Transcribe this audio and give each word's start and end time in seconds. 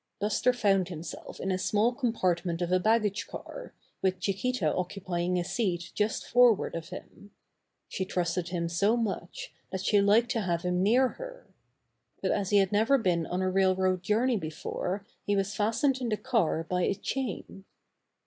Buster 0.19 0.51
found 0.51 0.87
himself 0.89 1.39
in 1.39 1.51
a 1.51 1.59
small 1.59 1.93
compart 1.93 2.43
ment 2.43 2.59
of 2.63 2.71
a 2.71 2.79
baggage 2.79 3.27
car, 3.27 3.71
with 4.01 4.19
Chiquita 4.19 4.73
occupy 4.73 5.19
ing 5.19 5.37
a 5.37 5.43
seat 5.43 5.91
just 5.93 6.25
forward 6.27 6.73
of 6.73 6.89
him. 6.89 7.29
She 7.87 8.03
trusted 8.03 8.47
him 8.49 8.67
so 8.67 8.97
much 8.97 9.53
that 9.71 9.81
she 9.85 10.01
liked 10.01 10.31
to 10.31 10.41
have 10.41 10.63
him 10.63 10.81
near 10.81 11.07
her. 11.09 11.45
But 12.19 12.31
as 12.31 12.49
he 12.49 12.57
had 12.57 12.71
never 12.71 12.97
been 12.97 13.27
on 13.27 13.43
a 13.43 13.51
railroad 13.51 14.01
journey 14.01 14.37
before 14.37 15.05
he 15.23 15.35
was 15.35 15.53
fastened 15.53 16.01
in 16.01 16.09
the 16.09 16.17
car 16.17 16.63
by 16.63 16.81
a 16.81 16.95
chain. 16.95 17.65